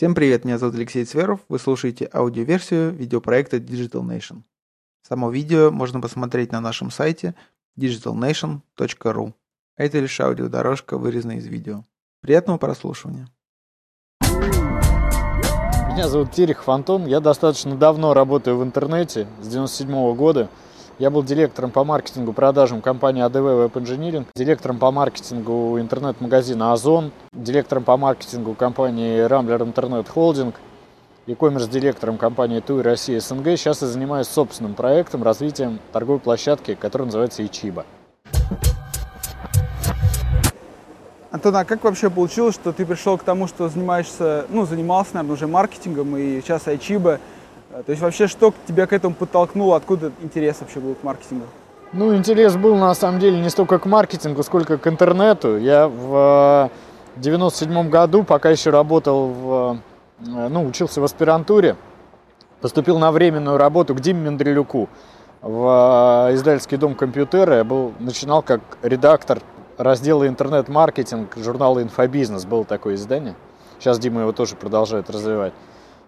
[0.00, 4.44] Всем привет, меня зовут Алексей Цверов, вы слушаете аудиоверсию видеопроекта Digital Nation.
[5.06, 7.34] Само видео можно посмотреть на нашем сайте
[7.78, 9.34] digitalnation.ru.
[9.76, 11.84] Это лишь аудиодорожка, вырезанная из видео.
[12.22, 13.28] Приятного прослушивания.
[15.92, 20.48] Меня зовут Терехов Антон, я достаточно давно работаю в интернете, с 97 года.
[21.00, 27.10] Я был директором по маркетингу, продажам компании ADV Web Engineering, директором по маркетингу интернет-магазина Озон,
[27.32, 30.52] директором по маркетингу компании Rambler Internet Holding,
[31.26, 33.46] e-commerce директором компании Туи Россия СНГ.
[33.56, 37.86] Сейчас я занимаюсь собственным проектом развитием торговой площадки, которая называется Ичиба.
[41.30, 45.34] Антон, а как вообще получилось, что ты пришел к тому, что занимаешься, ну, занимался, наверное,
[45.34, 47.20] уже маркетингом и сейчас Айчиба?
[47.70, 51.46] Э, то есть вообще что тебя к этому подтолкнуло, откуда интерес вообще был к маркетингу?
[51.92, 55.56] Ну, интерес был на самом деле не столько к маркетингу, сколько к интернету.
[55.56, 56.70] Я в
[57.16, 59.78] 97 году, пока еще работал в,
[60.20, 61.76] э, ну, учился в аспирантуре,
[62.60, 64.88] поступил на временную работу к Диме Мендрелюку
[65.42, 67.56] в э, издательский дом компьютера.
[67.56, 69.40] Я был, начинал как редактор
[69.78, 72.44] раздела интернет-маркетинг журнала «Инфобизнес».
[72.44, 73.34] Было такое издание.
[73.78, 75.54] Сейчас Дима его тоже продолжает развивать.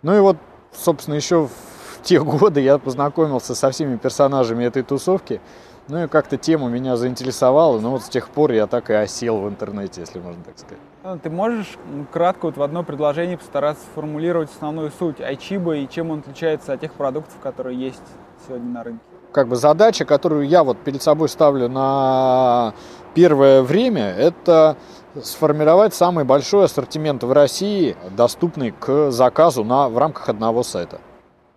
[0.02, 0.36] Ну и вот
[0.72, 5.40] собственно, еще в те годы я познакомился со всеми персонажами этой тусовки.
[5.88, 9.40] Ну и как-то тема меня заинтересовала, но вот с тех пор я так и осел
[9.40, 10.78] в интернете, если можно так сказать.
[11.02, 11.76] Ну, ты можешь
[12.12, 16.80] кратко вот в одно предложение постараться сформулировать основную суть Айчиба и чем он отличается от
[16.80, 18.02] тех продуктов, которые есть
[18.46, 19.04] сегодня на рынке?
[19.32, 22.74] Как бы задача, которую я вот перед собой ставлю на
[23.14, 24.76] первое время, это
[25.22, 31.00] сформировать самый большой ассортимент в России, доступный к заказу на, в рамках одного сайта.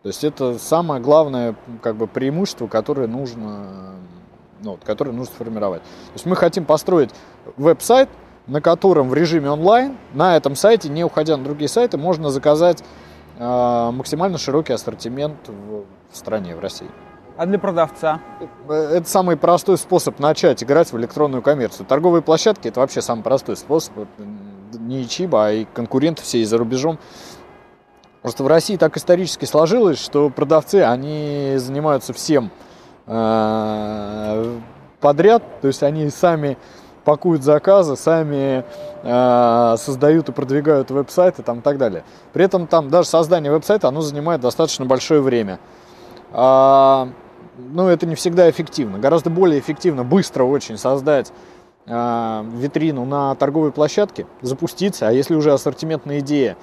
[0.04, 3.96] То есть это самое главное как бы, преимущество, которое нужно,
[4.62, 5.82] ну, которое нужно сформировать.
[5.82, 7.10] То есть мы хотим построить
[7.58, 8.10] веб-сайт,
[8.46, 12.84] на котором в режиме онлайн, на этом сайте, не уходя на другие сайты, можно заказать
[13.40, 16.90] э, максимально широкий ассортимент в, в стране, в России.
[17.38, 18.22] А для продавца?
[18.70, 21.86] Это самый простой способ начать играть в электронную коммерцию.
[21.86, 23.94] Торговые площадки– это вообще самый простой способ.
[24.80, 26.98] Не Чиба, а и конкуренты все и за рубежом.
[28.22, 32.52] Просто в России так исторически сложилось, что продавцы, они занимаются всем
[33.06, 34.60] э,
[35.02, 35.44] подряд.
[35.62, 36.58] То есть они сами
[37.04, 38.64] пакуют заказы, сами
[39.04, 42.06] э, создают и продвигают веб-сайты там, и так далее.
[42.32, 45.60] При этом там даже создание веб-сайта, оно занимает достаточно большое время.
[46.32, 47.10] А,
[47.58, 49.00] ну, это не всегда эффективно.
[49.00, 51.32] Гораздо более эффективно быстро очень создать
[51.86, 56.58] э, витрину на торговой площадке, запуститься, а если уже ассортиментная идея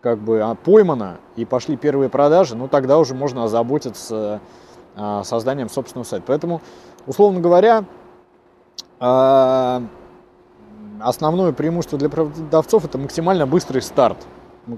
[0.00, 4.40] как бы а, поймана и пошли первые продажи, ну тогда уже можно озаботиться
[4.94, 6.24] э, созданием собственного сайта.
[6.28, 6.60] Поэтому,
[7.06, 7.84] условно говоря,
[9.00, 9.80] э,
[11.00, 14.18] основное преимущество для продавцов это максимально быстрый старт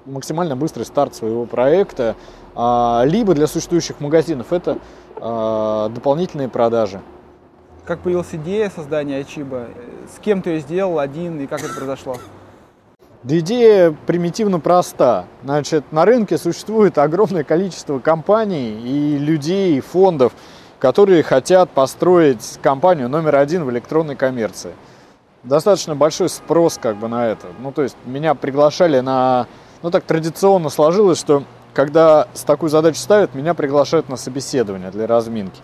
[0.06, 2.14] максимально быстрый старт своего проекта,
[2.54, 4.78] либо для существующих магазинов это
[5.20, 7.00] дополнительные продажи.
[7.84, 9.66] Как появилась идея создания Ачиба?
[10.14, 12.16] С кем ты ее сделал один и как это произошло?
[13.22, 15.26] Да идея примитивно проста.
[15.44, 20.32] Значит, на рынке существует огромное количество компаний и людей, и фондов,
[20.78, 24.72] которые хотят построить компанию номер один в электронной коммерции.
[25.42, 27.48] Достаточно большой спрос как бы на это.
[27.60, 29.46] Ну, то есть меня приглашали на...
[29.82, 31.42] Ну, так традиционно сложилось, что
[31.80, 35.62] когда с такой задачей ставят, меня приглашают на собеседование для разминки.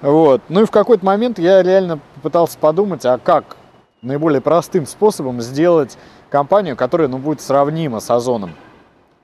[0.00, 0.40] Вот.
[0.48, 3.56] Ну и в какой-то момент я реально пытался подумать, а как
[4.00, 5.98] наиболее простым способом сделать
[6.30, 8.54] компанию, которая ну, будет сравнима с Озоном.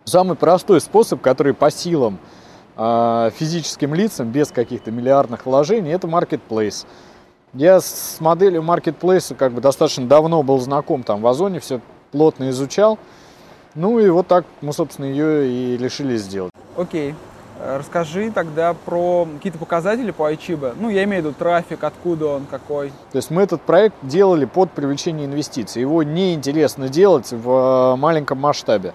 [0.02, 2.18] Самый простой способ, который по силам
[2.76, 6.86] э, физическим лицам, без каких-то миллиардных вложений, это marketplace.
[7.54, 12.50] Я с моделью marketplace как бы достаточно давно был знаком там в Озоне, все плотно
[12.50, 12.98] изучал.
[13.74, 16.52] Ну и вот так мы, собственно, ее и решили сделать.
[16.76, 17.14] Окей.
[17.60, 20.74] Э, расскажи тогда про какие-то показатели по iChiba.
[20.78, 22.88] Ну, я имею в виду трафик, откуда он, какой.
[23.12, 25.82] То есть мы этот проект делали под привлечение инвестиций.
[25.82, 28.92] Его неинтересно делать в э, маленьком масштабе.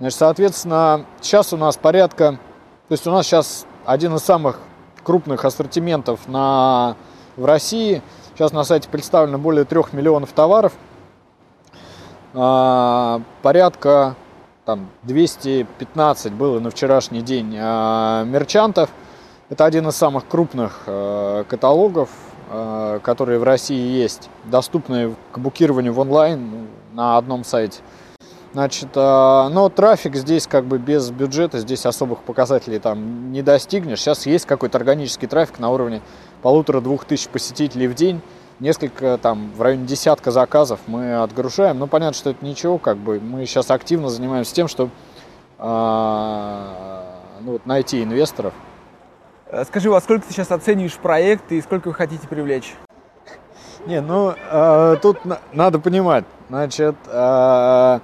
[0.00, 2.38] Значит, соответственно, сейчас у нас порядка...
[2.88, 4.58] То есть у нас сейчас один из самых
[5.04, 6.96] крупных ассортиментов на,
[7.36, 8.02] в России.
[8.34, 10.72] Сейчас на сайте представлено более трех миллионов товаров–
[12.32, 14.16] порядка
[14.64, 18.90] там 215 было на вчерашний день а, мерчантов.
[19.48, 22.10] Это один из самых крупных а, каталогов,
[23.02, 27.80] которые в России есть, доступные к букированию в онлайн на одном сайте.
[28.52, 34.00] Значит, но трафик здесь как бы без бюджета, здесь особых показателей там не достигнешь.
[34.00, 36.02] Сейчас есть какой-то органический трафик на уровне
[36.42, 38.20] полутора-двух тысяч посетителей в день
[38.62, 41.78] несколько, там, в районе десятка заказов мы отгружаем.
[41.78, 44.92] Ну, понятно, что это ничего, как бы, мы сейчас активно занимаемся тем, чтобы
[45.58, 48.54] а, ну, вот, найти инвесторов.
[49.46, 52.74] Э, скажи, во сколько ты сейчас оцениваешь проект и сколько вы хотите привлечь?
[53.86, 58.00] Не, ну, э, тут на, надо понимать, значит, э,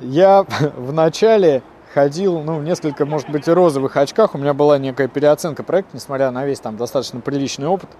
[0.00, 0.46] я
[0.76, 1.62] в начале
[1.94, 4.34] ходил, ну, в несколько, может быть, и розовых очках.
[4.34, 7.90] У меня была некая переоценка проекта, несмотря на весь там достаточно приличный опыт.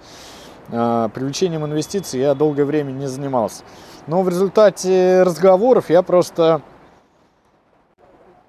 [0.69, 3.63] Э, привлечением инвестиций я долгое время не занимался.
[4.07, 6.61] Но в результате разговоров я просто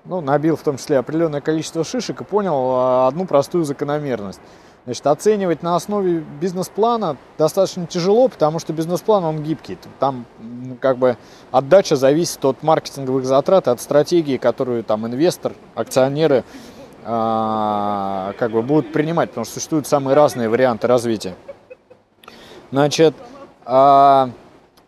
[0.05, 4.41] ну, набил в том числе определенное количество шишек и понял э, одну простую закономерность.
[4.85, 9.79] Значит, оценивать на основе бизнес-плана достаточно тяжело, потому что бизнес-план, он гибкий.
[9.99, 10.27] Там
[10.81, 11.17] как бы
[11.51, 16.45] отдача зависит от маркетинговых затрат, от стратегии, которую там инвестор, акционеры
[17.05, 21.35] э, как бы будут принимать, потому что существуют самые разные варианты развития.
[22.77, 23.15] Значит,
[23.65, 24.29] э,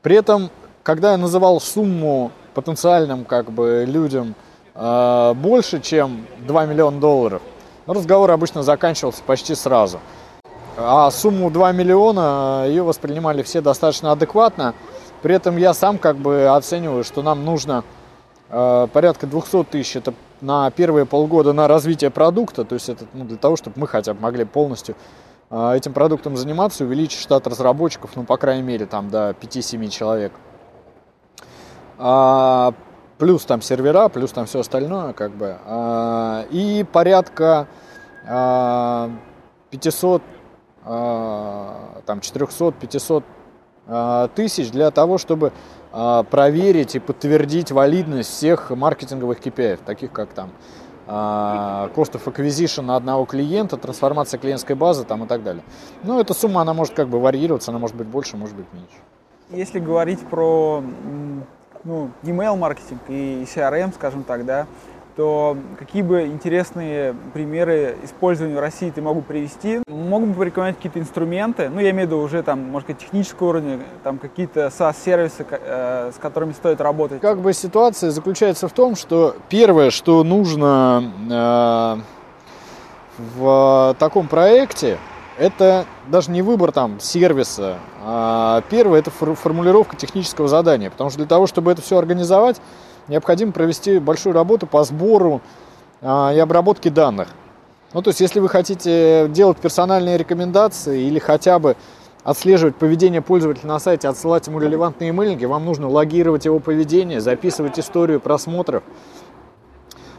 [0.02, 0.50] при этом,
[0.82, 4.34] когда я называл сумму потенциальным как бы людям
[4.74, 7.40] э, больше, чем 2 миллиона долларов,
[7.86, 10.00] разговор обычно заканчивался почти сразу.
[10.76, 14.74] А сумму 2 миллиона ее воспринимали все достаточно адекватно.
[15.22, 17.84] При этом я сам как бы оцениваю, что нам нужно
[18.50, 20.12] э, порядка 200 тысяч это
[20.42, 24.12] на первые полгода на развитие продукта, то есть это ну, для того, чтобы мы хотя
[24.12, 24.94] бы могли полностью
[25.50, 30.32] этим продуктом заниматься, увеличить штат разработчиков, ну, по крайней мере, там до 5-7 человек.
[31.98, 32.74] А,
[33.18, 35.58] плюс там сервера, плюс там все остальное, как бы.
[35.66, 37.66] А, и порядка
[38.24, 40.22] 500,
[40.84, 43.24] а, там 400-500
[43.86, 45.52] а, тысяч для того, чтобы
[45.90, 50.50] проверить и подтвердить валидность всех маркетинговых KPI, таких как там
[51.08, 55.62] cost of acquisition на одного клиента, трансформация клиентской базы там и так далее.
[56.02, 58.96] Ну, эта сумма, она может как бы варьироваться, она может быть больше, может быть меньше.
[59.50, 60.82] Если говорить про
[61.84, 64.66] ну, email маркетинг и CRM, скажем так, да,
[65.18, 69.82] то какие бы интересные примеры использования в России ты могу привести?
[69.88, 73.48] Могу бы порекомендовать какие-то инструменты, ну, я имею в виду уже там, может быть, технического
[73.48, 77.20] уровня, там какие-то SaaS-сервисы, э, с которыми стоит работать?
[77.20, 82.00] Как бы ситуация заключается в том, что первое, что нужно э,
[83.34, 84.98] в таком проекте,
[85.36, 91.26] это даже не выбор там сервиса, а первое это формулировка технического задания, потому что для
[91.26, 92.60] того, чтобы это все организовать,
[93.08, 95.40] необходимо провести большую работу по сбору
[96.00, 97.28] а, и обработке данных.
[97.94, 101.76] Ну, то есть, если вы хотите делать персональные рекомендации или хотя бы
[102.22, 107.78] отслеживать поведение пользователя на сайте, отсылать ему релевантные имейлинги, вам нужно логировать его поведение, записывать
[107.78, 108.82] историю просмотров,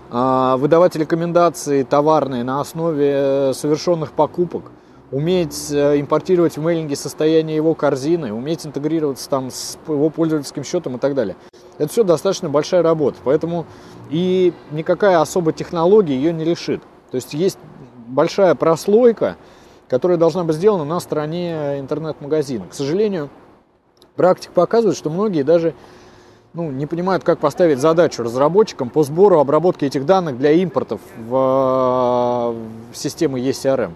[0.09, 4.71] а, выдавать рекомендации товарные на основе совершенных покупок–
[5.11, 10.97] уметь э, импортировать в мейлинге состояние его корзины, уметь интегрироваться там с его пользовательским счетом
[10.97, 11.35] и так далее.
[11.79, 13.65] Это все достаточно большая работа, поэтому
[14.11, 16.81] и никакая особая технология ее не решит.
[17.09, 17.57] То есть есть
[18.07, 19.37] большая прослойка,
[19.87, 22.67] которая должна быть сделана на стороне интернет-магазина.
[22.67, 23.29] К сожалению,
[24.15, 25.73] практика показывает, что многие даже
[26.53, 32.55] ну, не понимают, как поставить задачу разработчикам по сбору обработки этих данных для импортов в,
[32.91, 33.93] в системы ECRM.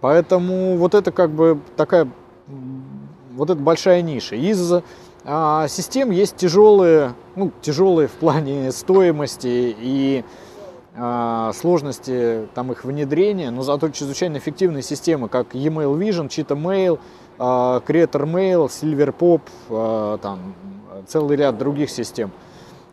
[0.00, 2.08] Поэтому вот это как бы такая,
[3.32, 4.34] вот это большая ниша.
[4.34, 4.72] Из
[5.24, 10.24] а, систем есть тяжелые, ну, тяжелые в плане стоимости и
[10.96, 16.98] а, сложности там их внедрения, но зато чрезвычайно эффективные системы, как e-mail Vision, Cheetah Mail,
[17.38, 20.54] а, Creator Mail, Silverpop, а, там
[21.06, 22.32] целый ряд других систем.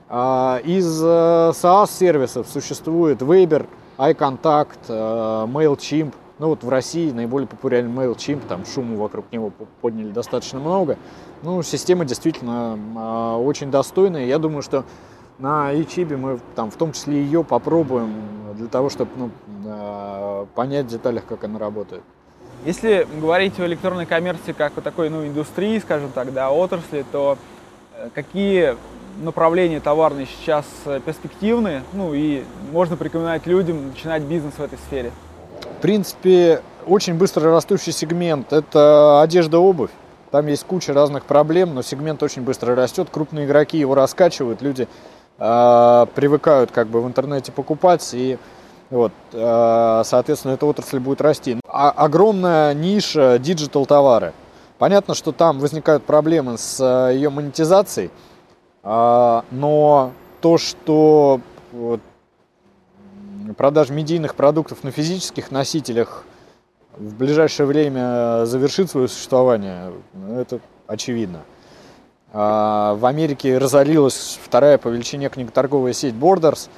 [0.10, 3.67] А, из а, SaaS сервисов существует Weber,
[3.98, 9.51] iContact, а, MailChimp, ну вот в России наиболее популярен MailChimp, там шуму вокруг него
[9.82, 10.98] подняли достаточно много.
[11.44, 14.25] Ну, система действительно э, очень достойная.
[14.25, 14.86] Я думаю, что
[15.39, 18.13] на YouTube мы там в том числе ее попробуем
[18.56, 19.32] для того, чтобы ну,
[19.65, 22.03] э, понять в деталях, как она работает.
[22.65, 27.38] Если говорить о электронной коммерции как о такой ну, индустрии, скажем так, да, отрасли, то
[27.96, 28.75] э, какие
[29.22, 35.12] направления товарные сейчас э, перспективны, ну и можно порекомендовать людям начинать бизнес в этой сфере?
[35.61, 39.91] В принципе, очень быстро растущий сегмент– это одежда, обувь.
[40.31, 43.09] Там есть куча разных проблем, но сегмент очень быстро растет.
[43.11, 44.87] Крупные игроки его раскачивают, люди
[45.37, 48.37] э, привыкают как бы в интернете покупать, и
[48.89, 51.57] вот, э, соответственно, эта отрасль будет расти.
[51.67, 54.33] А, огромная ниша digital товары.
[54.77, 58.11] Понятно, что там возникают проблемы с э, ее монетизацией,
[58.83, 60.11] э, но
[60.41, 61.99] то, что вот,
[63.55, 66.23] продаж медийных продуктов на физических носителях
[66.97, 69.93] в ближайшее время завершит свое существование,
[70.35, 71.41] это очевидно.
[72.33, 76.69] А, в Америке разорилась вторая по величине книготорговая сеть Borders.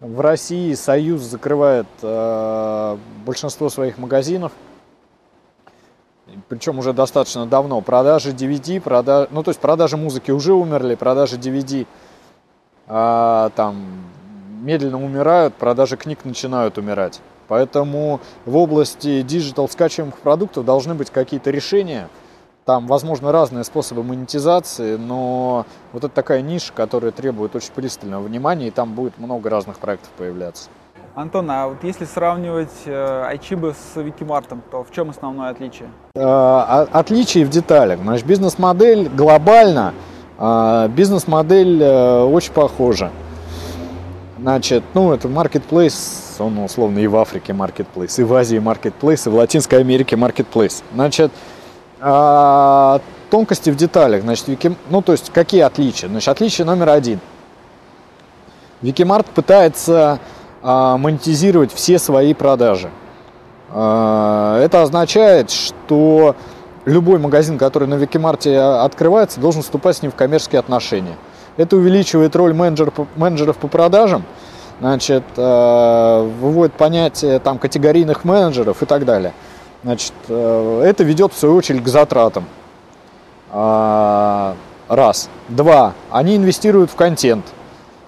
[0.00, 4.52] В России Союз закрывает а, большинство своих магазинов.
[6.48, 7.80] Причем уже достаточно давно.
[7.80, 9.28] Продажи DVD, продаж...
[9.30, 11.86] ну то есть продажи музыки уже умерли, продажи DVD
[12.86, 13.76] а, там
[14.62, 17.20] медленно умирают, продажи книг начинают умирать.
[17.48, 22.08] Поэтому в области digital скачиваемых продуктов должны быть какие-то решения–
[22.64, 28.68] там, возможно, разные способы монетизации, но вот это такая ниша, которая требует очень пристального внимания,
[28.68, 30.68] и там будет много разных проектов появляться.
[31.16, 35.88] Антон, а вот если сравнивать э, iChiba с Викимартом, то в чем основное отличие?
[36.14, 37.98] Э, отличие в деталях.
[38.00, 39.92] Значит, бизнес-модель глобально,
[40.38, 43.10] э, бизнес-модель э, очень похожа.
[44.42, 45.94] Значит, ну, это marketplace,
[46.40, 50.82] он условно и в Африке marketplace, и в Азии marketplace, и в Латинской Америке marketplace.
[50.92, 51.30] Значит,
[52.00, 54.22] а, тонкости в деталях.
[54.22, 54.74] Значит, Вики...
[54.90, 56.08] ну, то есть, какие отличия?
[56.08, 57.20] Значит, отличие номер один.
[58.80, 60.18] Викимарт пытается
[60.60, 62.90] а, монетизировать все свои продажи.
[63.70, 66.34] А, это означает, что
[66.84, 71.16] любой магазин, который на Викимарте открывается, должен вступать с ним в коммерческие отношения.
[71.56, 74.24] Это увеличивает роль менеджер, менеджеров по продажам,
[74.80, 79.32] значит, э, выводит понятие там, категорийных менеджеров и так далее.
[79.84, 82.44] Значит, э, это ведет в свою очередь к затратам.
[83.50, 84.56] А,
[84.88, 85.28] раз.
[85.48, 85.92] Два.
[86.10, 87.44] Они инвестируют в контент.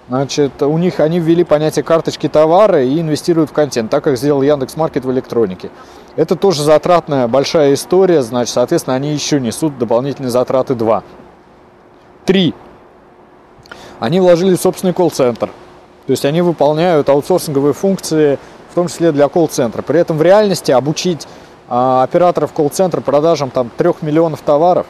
[0.08, 4.42] Значит, у них они ввели понятие карточки товара и инвестируют в контент, так как сделал
[4.42, 5.70] Яндекс Маркет в электронике.
[6.16, 11.02] Это тоже затратная большая история, значит, соответственно, они еще несут дополнительные затраты 2.
[12.26, 12.54] Три.
[14.04, 15.46] Они вложили собственный колл-центр.
[16.06, 18.38] То есть они выполняют аутсорсинговые функции,
[18.70, 19.80] в том числе для колл-центра.
[19.80, 21.26] При этом в реальности обучить
[21.68, 24.86] а операторов колл-центра продажам там 3 миллионов товаров,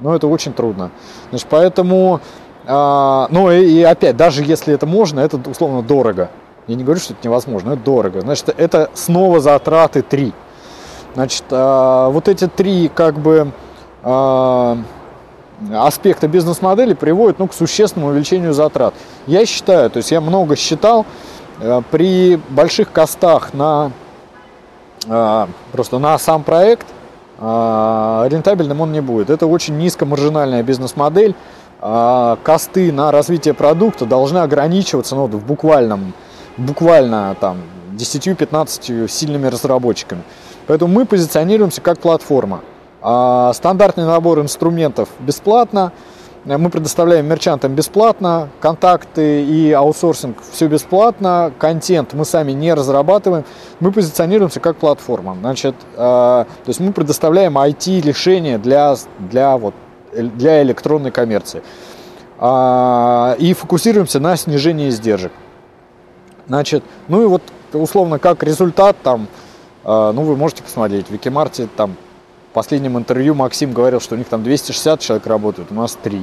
[0.00, 0.90] ну, это очень трудно.
[1.30, 2.20] Значит, поэтому,
[2.66, 6.30] а, ну, и, и опять, даже если это можно, это условно дорого.
[6.66, 8.20] Я не говорю, что это невозможно, это дорого.
[8.20, 10.34] Значит, это снова затраты 3.
[11.14, 13.52] Значит, а, вот эти три, как бы,
[14.02, 14.76] а,
[15.70, 18.94] аспекта бизнес-модели приводят ну, к существенному увеличению затрат.
[19.26, 21.06] Я считаю, то есть я много считал,
[21.60, 23.92] а, при больших костах на
[25.08, 26.86] а, просто на сам проект
[27.38, 29.30] а, рентабельным он не будет.
[29.30, 31.34] Это очень низкомаржинальная бизнес-модель.
[31.80, 36.12] Косты на развитие продукта должны ограничиваться ну, в буквальном,
[36.56, 37.58] буквально там
[37.94, 40.22] 10-15 сильными разработчиками.
[40.68, 42.60] Поэтому мы позиционируемся как платформа.
[43.02, 45.92] Стандартный набор инструментов бесплатно,
[46.44, 53.44] мы предоставляем мерчантам бесплатно, контакты и аутсорсинг все бесплатно, контент мы сами не разрабатываем,
[53.78, 55.36] мы позиционируемся как платформа.
[55.40, 59.74] Значит, э, то есть мы предоставляем IT-решения для, для, вот,
[60.12, 61.62] для электронной коммерции.
[62.40, 65.32] Э, и фокусируемся на снижении издержек.
[66.48, 67.42] Значит, ну и вот
[67.72, 69.28] условно как результат там,
[69.84, 71.96] э, ну вы можете посмотреть, в Викимарте там
[72.52, 76.22] в последнем интервью Максим говорил, что у них там 260 человек работают, у нас 3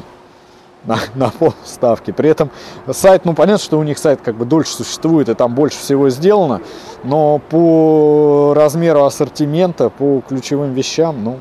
[0.85, 2.11] на, на полставки.
[2.11, 2.51] При этом
[2.91, 6.11] сайт, ну понятно, что у них сайт как бы дольше существует и там больше всего
[6.11, 6.61] сделано,
[7.03, 11.37] но по размеру ассортимента, по ключевым вещам, ну,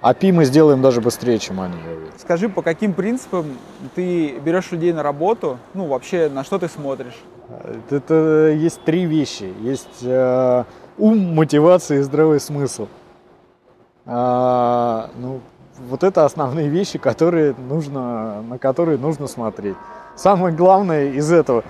[0.00, 1.74] API мы сделаем даже быстрее, чем они.
[2.16, 3.58] Скажи, по каким принципам
[3.94, 5.58] ты берешь людей на работу?
[5.74, 7.20] Ну, вообще, на что ты смотришь?
[7.90, 9.52] Это есть три вещи.
[9.60, 10.64] Есть э,
[10.96, 12.86] ум, мотивация и здравый смысл.
[14.06, 15.40] А, ну,
[15.88, 19.76] вот это основные вещи, которые нужно, на которые нужно смотреть.
[20.16, 21.64] Самое главное из этого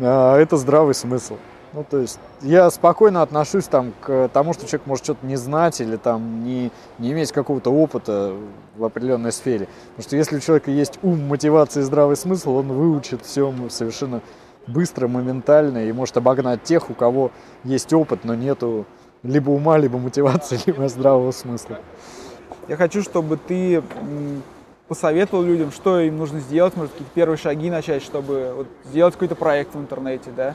[0.00, 1.36] а, это здравый смысл.
[1.72, 5.80] Ну, то есть я спокойно отношусь там, к тому, что человек может что-то не знать
[5.82, 8.32] или там не, не иметь какого-то опыта
[8.76, 9.68] в определенной сфере.
[9.90, 14.22] Потому что если у человека есть ум, мотивация и здравый смысл, он выучит все совершенно
[14.66, 17.30] быстро, моментально и может обогнать тех, у кого
[17.62, 18.86] есть опыт, но нету
[19.26, 21.78] либо ума, либо мотивации, либо здравого смысла.
[22.68, 23.82] Я хочу, чтобы ты
[24.88, 29.34] посоветовал людям, что им нужно сделать, может, какие-то первые шаги начать, чтобы вот сделать какой-то
[29.34, 30.54] проект в интернете, да?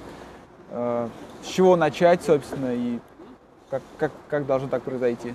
[0.70, 1.08] Э,
[1.44, 3.00] с чего начать, собственно, и
[3.70, 5.34] как, как, как должно так произойти?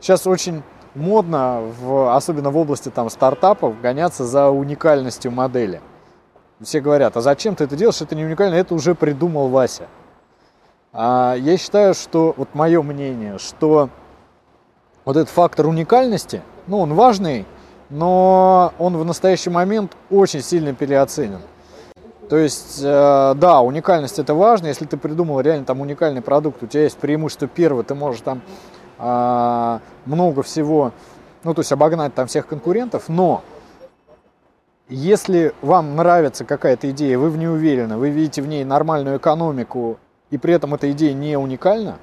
[0.00, 0.62] Сейчас очень
[0.94, 5.80] модно, в, особенно в области там, стартапов, гоняться за уникальностью модели.
[6.60, 9.86] Все говорят, а зачем ты это делаешь, это не уникально, это уже придумал Вася.
[11.00, 13.88] А я считаю, что, вот мое мнение, что
[15.04, 17.46] вот этот фактор уникальности, ну, он важный,
[17.88, 21.38] но он в настоящий момент очень сильно переоценен.
[22.28, 24.66] То есть, э, да, уникальность это важно.
[24.66, 28.42] Если ты придумал реально там уникальный продукт, у тебя есть преимущество первое, ты можешь там
[28.98, 30.90] э, много всего,
[31.44, 33.44] ну, то есть обогнать там всех конкурентов, но
[34.88, 39.98] если вам нравится какая-то идея, вы в ней уверены, вы видите в ней нормальную экономику,
[40.30, 41.98] и при этом эта идея не уникальна,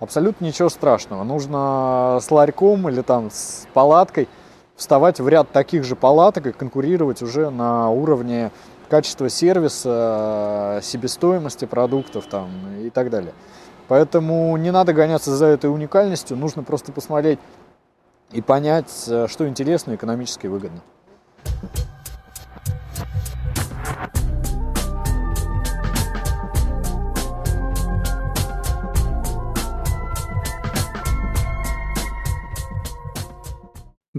[0.00, 1.24] абсолютно ничего страшного.
[1.24, 4.28] Нужно с ларьком или там с палаткой
[4.76, 8.50] вставать в ряд таких же палаток и конкурировать уже на уровне
[8.88, 12.50] качества сервиса, себестоимости продуктов там,
[12.80, 13.34] и так далее.
[13.88, 17.38] Поэтому не надо гоняться за этой уникальностью, нужно просто посмотреть
[18.32, 20.80] и понять, что интересно и экономически выгодно.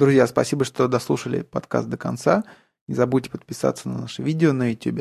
[0.02, 2.44] Друзья, спасибо, что дослушали подкаст до конца.
[2.88, 4.90] Не забудьте подписаться на наше видео на YouTube.